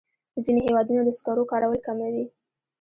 [0.43, 2.25] ځینې هېوادونه د سکرو کارول کموي.